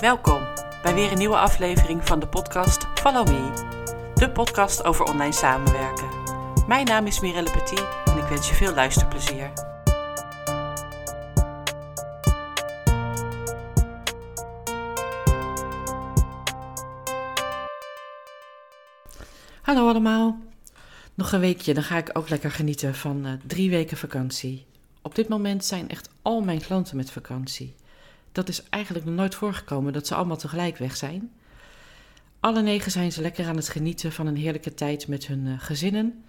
[0.00, 0.42] Welkom
[0.82, 3.50] bij weer een nieuwe aflevering van de podcast Follow Me,
[4.14, 6.08] de podcast over online samenwerken.
[6.66, 9.52] Mijn naam is Mirelle Petit en ik wens je veel luisterplezier.
[19.62, 20.38] Hallo allemaal.
[21.14, 24.66] Nog een weekje, dan ga ik ook lekker genieten van uh, drie weken vakantie.
[25.02, 27.74] Op dit moment zijn echt al mijn klanten met vakantie.
[28.34, 31.32] Dat is eigenlijk nog nooit voorgekomen dat ze allemaal tegelijk weg zijn.
[32.40, 35.54] Alle negen zijn ze lekker aan het genieten van een heerlijke tijd met hun uh,
[35.58, 36.24] gezinnen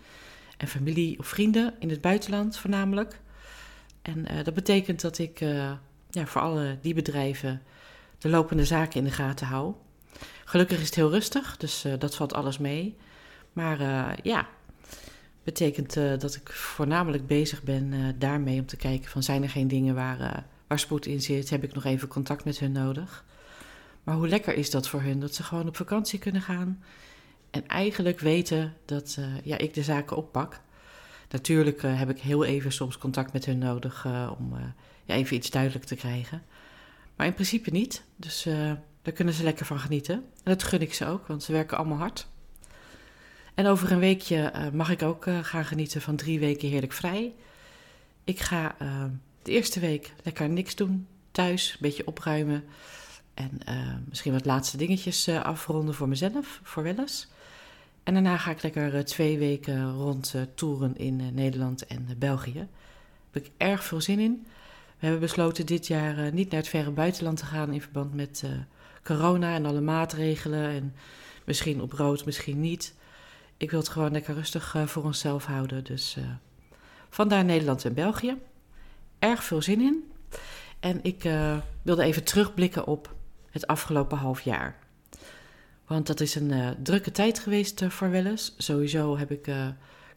[0.58, 3.20] en familie of vrienden in het buitenland voornamelijk.
[4.02, 5.72] En uh, dat betekent dat ik uh,
[6.10, 7.62] ja, voor alle die bedrijven
[8.18, 9.74] de lopende zaken in de gaten hou.
[10.44, 12.98] Gelukkig is het heel rustig, dus dat valt alles mee.
[13.54, 13.80] Maar
[14.24, 14.48] ja,
[15.44, 19.96] betekent dat ik voornamelijk bezig ben daarmee om te kijken van zijn er geen dingen
[19.96, 23.26] waar waar spoed in zit, heb ik nog even contact met hun nodig.
[24.04, 26.84] Maar hoe lekker is dat voor hun dat ze gewoon op vakantie kunnen gaan
[27.49, 30.60] en eigenlijk weten dat uh, ja, ik de zaken oppak.
[31.30, 34.54] Natuurlijk uh, heb ik heel even soms contact met hun nodig uh, om
[35.04, 36.43] ja, even iets duidelijk te krijgen.
[37.16, 38.04] Maar in principe niet.
[38.16, 38.43] Dus
[39.02, 40.16] daar kunnen ze lekker van genieten.
[40.16, 42.27] En dat gun ik ze ook, want ze werken allemaal hard.
[43.54, 47.34] En over een weekje mag ik ook gaan genieten van drie weken heerlijk vrij.
[48.24, 48.76] Ik ga
[49.46, 52.63] de eerste week lekker niks doen, thuis, een beetje opruimen.
[53.34, 57.27] En uh, misschien wat laatste dingetjes uh, afronden voor mezelf, voor wel eens.
[58.04, 62.54] En daarna ga ik lekker uh, twee weken rond toeren in Nederland en België.
[62.54, 62.68] Daar
[63.32, 64.46] heb ik erg veel zin in.
[65.00, 68.44] We hebben besloten dit jaar niet naar het verre buitenland te gaan in verband met
[69.03, 70.69] corona en alle maatregelen.
[70.69, 70.96] En
[71.44, 72.94] misschien op rood, misschien niet.
[73.57, 75.84] Ik wil het gewoon lekker rustig voor onszelf houden.
[75.84, 76.18] Dus
[77.09, 78.38] vandaar Nederland en België
[79.25, 80.12] erg veel zin in.
[80.79, 83.16] En ik uh, wilde even terugblikken op
[83.50, 84.79] het afgelopen half jaar.
[85.88, 88.53] Want dat is een uh, drukke tijd geweest uh, voor Welles.
[88.57, 89.50] Sowieso heb ik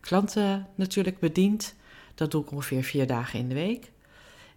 [0.01, 1.75] klanten natuurlijk bediend.
[2.15, 3.91] Dat doe ik ongeveer vier dagen in de week.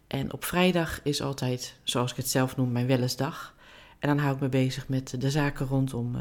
[0.08, 3.56] En op vrijdag is altijd, zoals ik het zelf noem, mijn Wellesdag.
[4.00, 6.12] En dan hou ik me bezig met de zaken rondom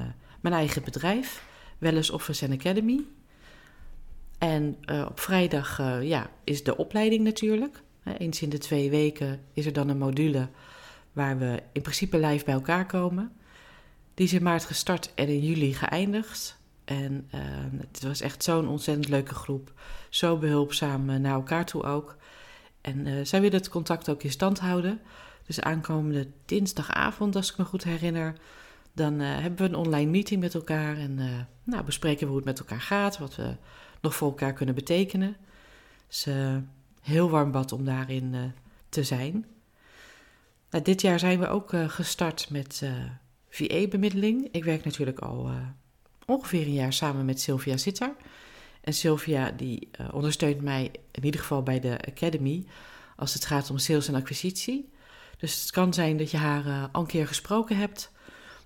[0.41, 1.45] mijn eigen bedrijf,
[1.79, 3.05] Welles Office and Academy.
[4.39, 4.77] En
[5.09, 7.83] op vrijdag ja, is de opleiding natuurlijk.
[8.05, 10.49] Eens in de twee weken is er dan een module
[11.13, 13.33] waar we in principe live bij elkaar komen.
[14.15, 16.59] Die is in maart gestart en in juli geëindigd.
[16.85, 17.41] En uh,
[17.91, 19.73] het was echt zo'n ontzettend leuke groep.
[20.09, 22.17] Zo behulpzaam naar elkaar toe ook.
[22.81, 25.01] En uh, zij willen het contact ook in stand houden.
[25.47, 28.35] Dus aankomende dinsdagavond, als ik me goed herinner,
[28.93, 30.97] dan uh, hebben we een online meeting met elkaar.
[30.97, 33.57] En nou, bespreken we hoe het met elkaar gaat, wat we
[34.01, 35.37] nog voor elkaar kunnen betekenen.
[36.09, 36.27] Dus
[37.01, 38.41] heel warm bad om daarin uh,
[38.89, 39.47] te zijn.
[40.71, 43.11] Nou, dit jaar zijn we ook uh, gestart met uh, eh,
[43.49, 44.49] VA-bemiddeling.
[44.53, 45.51] Ik werk natuurlijk al
[46.27, 48.15] ongeveer een jaar samen met Sylvia Sitter.
[48.81, 52.67] En Sylvia die ondersteunt mij in ieder geval bij de Academy
[53.17, 54.91] als het gaat om sales en acquisitie.
[55.39, 58.13] Dus het kan zijn dat je haar al een keer gesproken hebt.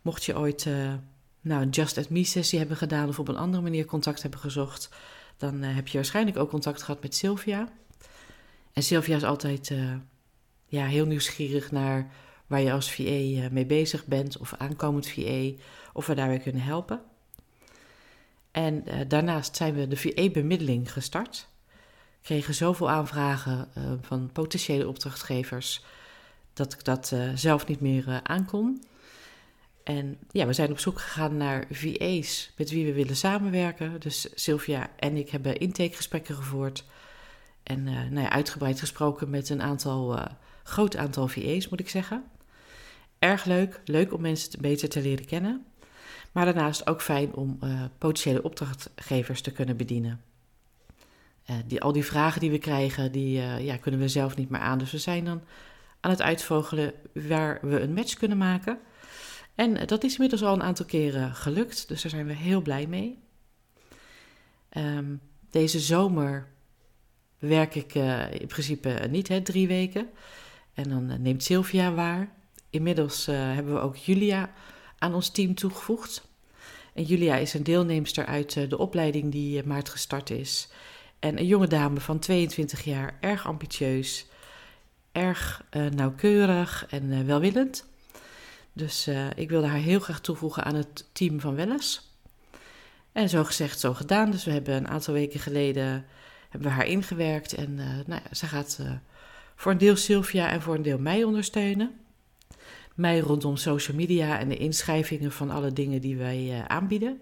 [0.03, 0.66] Mocht je ooit
[1.45, 4.41] nou, een Just At Me sessie hebben gedaan of op een andere manier contact hebben
[4.41, 4.89] gezocht,
[5.37, 7.69] dan heb je waarschijnlijk ook contact gehad met Sylvia.
[8.74, 9.94] En Sylvia is altijd uh,
[10.66, 12.12] ja, heel nieuwsgierig naar
[12.46, 15.50] waar je als VA eh, mee bezig bent, of aankomend VA,
[15.92, 17.00] of we daarbij kunnen helpen.
[18.50, 21.48] En uh, daarnaast zijn we de VA-bemiddeling gestart.
[22.20, 23.68] We kregen zoveel aanvragen
[24.00, 25.84] van potentiële opdrachtgevers
[26.52, 28.82] dat ik dat zelf niet meer aankon.
[29.84, 34.00] En ja, we zijn op zoek gegaan naar VA's met wie we willen samenwerken.
[34.00, 36.84] Dus Sylvia en ik hebben intakegesprekken gevoerd
[37.64, 40.25] en uh, nou ja, uitgebreid gesproken met een aantal, uh,
[40.62, 42.25] groot aantal VA's, moet ik zeggen.
[43.19, 45.66] Erg leuk, leuk om mensen beter te leren kennen.
[46.32, 50.20] Maar daarnaast ook fijn om uh, potentiële opdrachtgevers te kunnen bedienen.
[51.66, 54.78] die, al die vragen die we krijgen, die ja, kunnen we zelf niet meer aan.
[54.78, 55.42] Dus we zijn dan
[56.00, 58.78] aan het uitvogelen waar we een match kunnen maken.
[59.54, 62.86] En dat is inmiddels al een aantal keren gelukt, dus daar zijn we heel blij
[62.86, 63.18] mee.
[64.77, 66.48] Um, deze zomer
[67.48, 70.08] werk ik uh, in principe niet, hè, drie weken.
[70.74, 72.28] En dan uh, neemt Sylvia waar.
[72.70, 74.52] Inmiddels uh, hebben we ook Julia
[74.98, 76.28] aan ons team toegevoegd.
[76.92, 80.68] En Julia is een deelnemster uit de opleiding die maart gestart is.
[81.18, 84.26] En een jonge dame van 22 jaar, erg ambitieus,
[85.12, 85.64] erg
[85.94, 87.86] nauwkeurig en welwillend.
[88.72, 92.14] Dus ik wilde haar heel graag toevoegen aan het team van Welles.
[93.14, 94.30] En zo gezegd, zo gedaan.
[94.30, 96.04] Dus we hebben een aantal weken geleden
[96.54, 97.53] hebben we haar ingewerkt.
[97.53, 98.91] En uh, nou ja, ze gaat uh,
[99.56, 101.91] voor een deel Sylvia en voor een deel mij ondersteunen.
[102.95, 107.21] mij rondom social media en de inschrijvingen van alle dingen die wij aanbieden,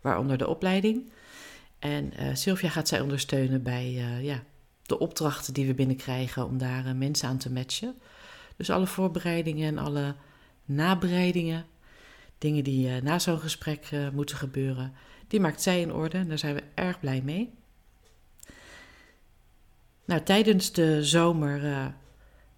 [0.00, 1.12] waaronder de opleiding.
[1.78, 3.90] En Sylvia gaat zij ondersteunen bij
[4.22, 4.42] ja,
[4.82, 7.94] de opdrachten die we binnenkrijgen om daar mensen aan te matchen.
[8.56, 10.14] Dus alle voorbereidingen en alle
[10.64, 11.64] nabereidingen,
[12.38, 14.92] dingen die na zo'n gesprek moeten gebeuren,
[15.28, 17.58] die maakt zij in orde en daar zijn we erg blij mee.
[20.04, 21.86] Nou, tijdens de zomer uh,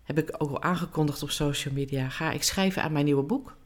[0.02, 3.56] heb ik ook al aangekondigd op social media, ga ik schrijven aan mijn nieuwe boek.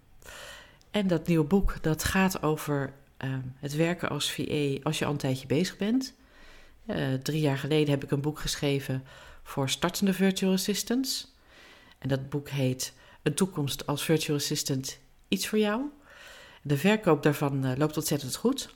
[0.91, 2.93] En dat nieuwe boek, dat gaat over
[3.25, 6.15] uh, het werken als VA als je al een tijdje bezig bent.
[6.87, 9.05] Uh, drie jaar geleden heb ik een boek geschreven
[9.43, 11.35] voor startende virtual assistants.
[11.99, 14.99] En dat boek heet Een toekomst als virtual assistant,
[15.29, 15.83] iets voor jou.
[16.63, 18.75] De verkoop daarvan loopt ontzettend goed.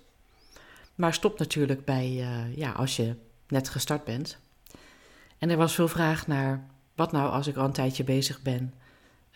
[0.94, 2.11] Maar stopt natuurlijk bij,
[2.55, 3.14] ja, als je
[3.49, 4.38] net gestart bent.
[5.41, 8.75] En er was veel vraag naar wat nou als ik al een tijdje bezig ben.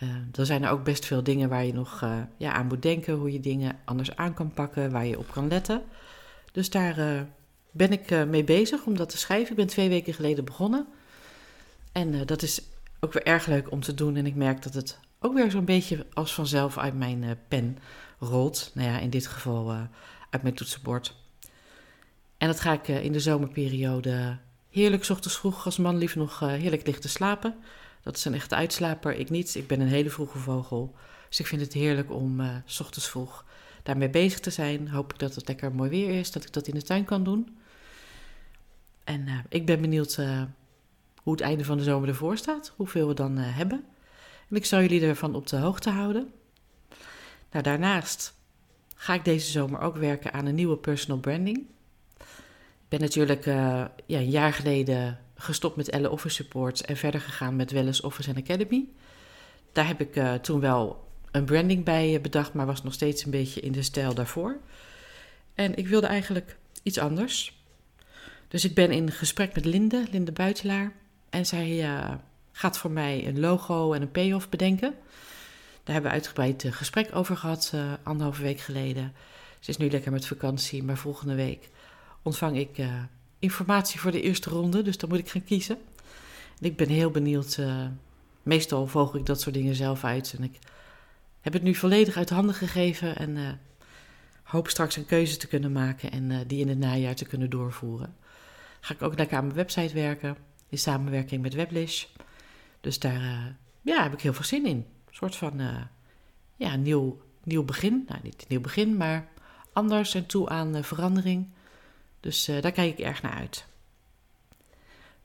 [0.03, 2.83] Uh, er zijn er ook best veel dingen waar je nog uh, ja, aan moet
[2.83, 5.83] denken, hoe je dingen anders aan kan pakken, waar je op kan letten.
[6.53, 7.21] Dus daar uh,
[7.71, 9.51] ben ik mee bezig om dat te schrijven.
[9.51, 10.87] Ik ben twee weken geleden begonnen.
[11.93, 12.63] En dat is
[13.01, 14.17] ook weer erg leuk om te doen.
[14.17, 17.79] En ik merk dat het ook weer zo'n beetje als vanzelf uit mijn pen
[18.19, 18.71] rolt.
[18.75, 19.73] Nou ja, in dit geval
[20.31, 21.17] uit mijn toetsenbord.
[22.39, 24.39] En dat ga ik in de zomerperiode
[24.75, 27.57] Heerlijk, ochtends vroeg als man lief nog uh, heerlijk ligt te slapen.
[28.03, 29.55] Dat is een echte uitslaper, ik niet.
[29.55, 30.95] Ik ben een hele vroege vogel.
[31.29, 33.45] Dus ik vind het heerlijk om uh, ochtends vroeg
[33.83, 34.89] daarmee bezig te zijn.
[34.89, 37.25] Hoop ik dat het lekker mooi weer is, dat ik dat in de tuin kan
[37.25, 37.57] doen.
[39.05, 40.17] En uh, ik ben benieuwd
[41.23, 43.85] hoe het einde van de zomer ervoor staat, hoeveel we dan hebben.
[44.51, 46.33] En ik zal jullie ervan op de hoogte houden.
[47.51, 48.35] Nou, daarnaast
[48.95, 51.67] ga ik deze zomer ook werken aan een nieuwe personal branding
[52.89, 53.55] ben natuurlijk uh,
[54.07, 58.29] ja, een jaar geleden gestopt met Elle Office Support en verder gegaan met Wellness Office
[58.29, 58.89] and Academy.
[59.73, 63.31] Daar heb ik uh, toen wel een branding bij bedacht, maar was nog steeds een
[63.31, 64.61] beetje in de stijl daarvoor.
[65.55, 67.63] En ik wilde eigenlijk iets anders.
[68.49, 70.93] Dus ik ben in gesprek met Linde, Linde Buitelaar.
[71.31, 72.15] En zij uh,
[72.53, 74.95] gaat voor mij een logo en een payoff bedenken.
[75.85, 79.13] Daar hebben we uitgebreid gesprek over gehad, anderhalve week geleden.
[79.61, 81.69] Ze is nu lekker met vakantie, maar volgende week
[82.25, 83.03] ontvang ik uh,
[83.39, 85.79] informatie voor de eerste ronde, dus dan moet ik gaan kiezen.
[86.61, 87.57] En ik ben heel benieuwd.
[87.57, 87.87] Uh,
[88.43, 90.35] meestal vogel ik dat soort dingen zelf uit.
[90.39, 90.59] En ik
[91.41, 93.49] heb het nu volledig uit handen gegeven en uh,
[94.43, 98.17] hoop straks een keuze te kunnen maken en die in het najaar te kunnen doorvoeren.
[98.81, 100.37] Ga ik ook lekker aan mijn website werken
[100.69, 102.05] in samenwerking met Weblish.
[102.81, 104.77] Dus daar ja, heb ik heel veel zin in.
[104.77, 105.61] Een soort van
[106.57, 108.05] ja, nieuw, nieuw begin.
[108.09, 109.29] Nou, niet nieuw begin, maar
[109.73, 111.49] anders en toe aan verandering.
[112.25, 113.65] Dus uh, daar kijk ik erg naar uit.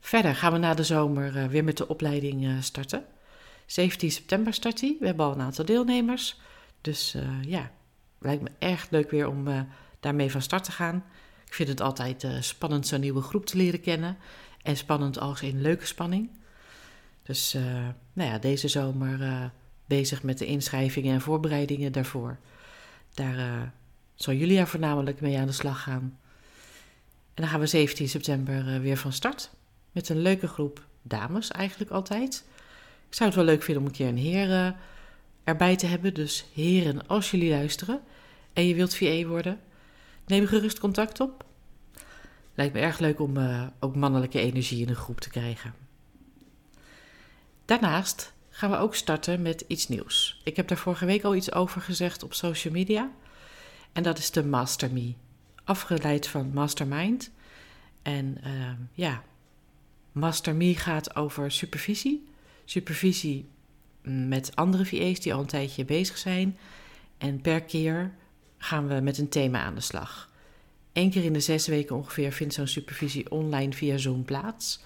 [0.00, 3.04] Verder gaan we na de zomer uh, weer met de opleiding uh, starten.
[3.66, 4.96] 17 september start die.
[5.00, 6.40] We hebben al een aantal deelnemers.
[6.80, 7.16] Dus
[7.46, 7.70] ja,
[8.18, 9.66] lijkt me erg leuk weer om
[10.00, 11.04] daarmee van start te gaan.
[11.46, 14.16] Ik vind het altijd spannend zo'n nieuwe groep te leren kennen.
[14.62, 16.30] En spannend als in leuke spanning.
[17.22, 17.52] Dus
[18.12, 19.50] nou ja, deze zomer
[19.86, 22.38] bezig met de inschrijvingen en voorbereidingen daarvoor.
[23.14, 23.72] Daar
[24.14, 26.18] zal Julia voornamelijk mee aan de slag gaan.
[27.34, 29.50] En dan gaan we 17 september uh, weer van start.
[29.92, 32.44] Met een leuke groep dames eigenlijk altijd.
[33.08, 34.70] Ik zou het wel leuk vinden om een keer een heer uh,
[35.44, 36.14] erbij te hebben.
[36.14, 38.00] Dus heren, als jullie luisteren
[38.52, 39.60] en je wilt VA worden,
[40.26, 41.44] neem gerust contact op.
[42.54, 45.74] Lijkt me erg leuk om uh, ook mannelijke energie in een groep te krijgen.
[47.64, 50.40] Daarnaast gaan we ook starten met iets nieuws.
[50.44, 53.10] Ik heb daar vorige week al iets over gezegd op social media.
[53.92, 55.14] En dat is de Master Me
[55.70, 57.30] afgeleid van Mastermind.
[58.02, 59.22] En uh, ja,
[60.12, 62.28] Master Me gaat over supervisie.
[62.64, 63.48] Supervisie
[64.02, 66.58] met andere VA's die al een tijdje bezig zijn.
[67.18, 68.10] En per keer
[68.58, 70.30] gaan we met een thema aan de slag.
[70.92, 74.80] Eén keer in de zes weken ongeveer vindt zo'n supervisie online via Zoom plaats.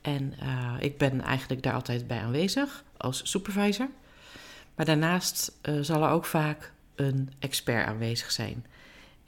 [0.00, 3.88] En uh, ik ben eigenlijk daar altijd bij aanwezig als supervisor.
[4.74, 8.64] Maar daarnaast uh, zal er ook vaak een expert aanwezig zijn.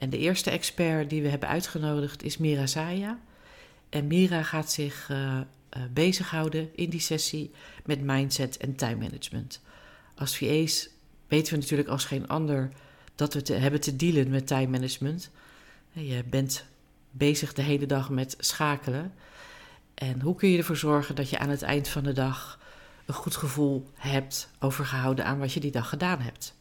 [0.05, 3.19] En de eerste expert die we hebben uitgenodigd is Mira Zaya.
[3.89, 5.39] En Mira gaat zich uh,
[5.93, 7.51] bezighouden in die sessie
[7.85, 9.61] met mindset en time management.
[10.15, 10.89] Als VA's
[11.27, 12.71] weten we natuurlijk als geen ander
[13.15, 15.31] dat we te, hebben te dealen met time management.
[15.91, 16.65] Je bent
[17.11, 19.13] bezig de hele dag met schakelen.
[19.93, 22.59] En hoe kun je ervoor zorgen dat je aan het eind van de dag
[23.05, 26.55] een goed gevoel hebt overgehouden aan wat je die dag gedaan hebt?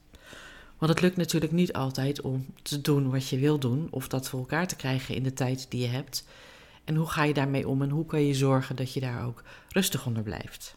[0.79, 4.29] Want het lukt natuurlijk niet altijd om te doen wat je wil doen of dat
[4.29, 6.25] voor elkaar te krijgen in de tijd die je hebt.
[6.85, 9.43] En hoe ga je daarmee om en hoe kan je zorgen dat je daar ook
[9.69, 10.77] rustig onder blijft?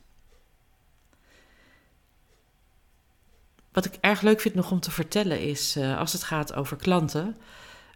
[3.72, 6.77] Wat ik erg leuk vind nog om te vertellen is, uh, als het gaat over
[6.77, 7.38] klanten.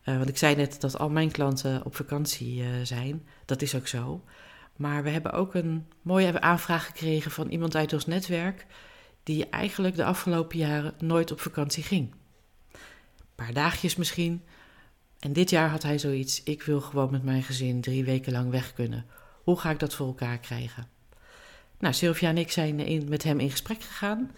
[0.05, 3.27] Uh, want ik zei net dat al mijn klanten op vakantie uh, zijn.
[3.46, 4.24] Dat is ook zo.
[4.75, 8.65] Maar we hebben ook een mooie aanvraag gekregen van iemand uit ons netwerk.
[9.24, 12.13] Die eigenlijk de afgelopen jaren nooit op vakantie ging.
[12.72, 12.80] Een
[13.36, 14.44] paar dagjes misschien.
[15.20, 18.50] En dit jaar had hij zoiets: ik wil gewoon met mijn gezin drie weken lang
[18.50, 19.06] weg kunnen.
[19.44, 20.88] Hoe ga ik dat voor elkaar krijgen?
[21.80, 24.32] Nou, Sylvia en ik zijn in, met hem in gesprek gegaan.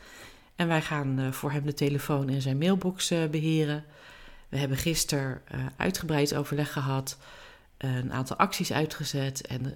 [0.55, 3.83] En wij gaan uh, voor hem de telefoon en zijn mailbox uh, beheren.
[4.49, 7.17] We hebben gisteren uh, uitgebreid overleg gehad,
[7.77, 9.75] een aantal acties uitgezet en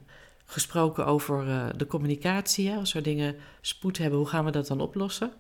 [0.50, 1.46] gesproken over
[1.78, 2.74] de communicatie.
[2.74, 5.32] Als we dingen spoed hebben, hoe gaan we dat dan oplossen?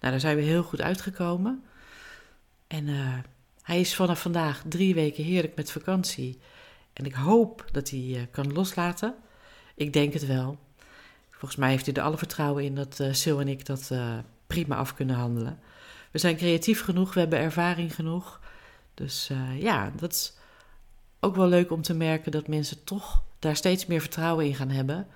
[0.00, 1.64] Nou, daar zijn we heel goed uitgekomen.
[2.66, 2.86] En
[3.62, 6.38] hij is vanaf vandaag drie weken heerlijk met vakantie.
[6.92, 9.14] En ik hoop dat hij kan loslaten.
[9.74, 10.58] Ik denk het wel.
[11.30, 13.90] Volgens mij heeft hij er alle vertrouwen in dat Sil en ik dat
[14.46, 15.60] prima af kunnen handelen.
[16.10, 18.40] We zijn creatief genoeg, we hebben ervaring genoeg.
[18.94, 20.32] Dus ja, dat is
[21.20, 24.70] ook wel leuk om te merken dat mensen toch daar steeds meer vertrouwen in gaan
[24.70, 25.06] hebben.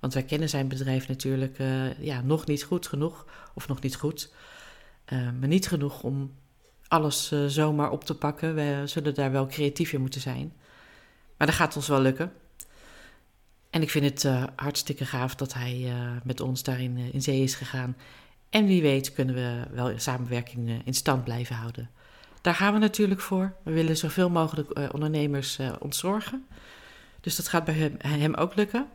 [0.00, 1.56] Want wij kennen zijn bedrijf natuurlijk
[1.98, 4.32] ja, nog niet goed genoeg, of nog niet goed,
[5.10, 6.34] maar niet genoeg om
[6.88, 8.54] alles zomaar op te pakken.
[8.54, 10.52] We zullen daar wel creatief in moeten zijn.
[11.36, 12.32] Maar dat gaat ons wel lukken.
[13.70, 15.92] En ik vind het hartstikke gaaf dat hij
[16.24, 17.96] met ons daarin in zee is gegaan.
[18.50, 21.90] En wie weet kunnen we wel samenwerking in stand blijven houden.
[22.40, 23.54] Daar gaan we natuurlijk voor.
[23.62, 26.46] We willen zoveel mogelijk ondernemers ontzorgen.
[27.20, 28.86] Dus dat gaat bij hem, hem ook lukken.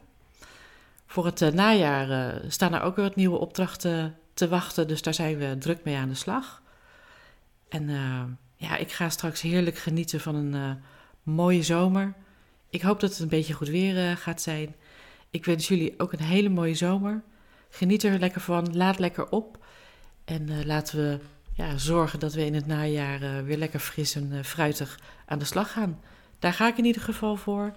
[1.05, 4.88] Voor het najaar staan er ook weer wat nieuwe opdrachten te wachten.
[4.88, 6.62] Dus daar zijn we druk mee aan de slag.
[7.70, 7.89] En
[8.55, 10.82] ja, ik ga straks heerlijk genieten van een
[11.24, 12.13] mooie zomer
[12.75, 14.75] ik hoop dat het een beetje goed weer gaat zijn.
[15.29, 17.24] Ik wens jullie ook een hele mooie zomer.
[17.70, 18.77] Geniet er lekker van.
[18.77, 19.65] Laat lekker op.
[20.25, 21.20] En laten we
[21.53, 25.72] ja, zorgen dat we in het najaar weer lekker fris en fruitig aan de slag
[25.72, 26.00] gaan.
[26.39, 27.74] Daar ga ik in ieder geval voor.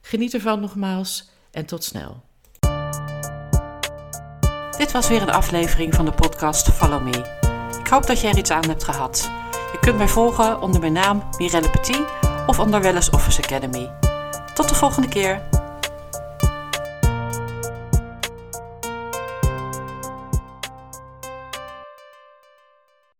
[0.00, 2.22] Geniet ervan nogmaals en tot snel.
[4.78, 7.36] Dit was weer een aflevering van de podcast Follow Me.
[7.78, 9.30] Ik hoop dat jij er iets aan hebt gehad.
[9.72, 12.02] Je kunt mij volgen onder mijn naam Mirelle Petit
[12.46, 13.90] of onder Wellness Office Academy.
[14.54, 15.57] Tot de volgende keer.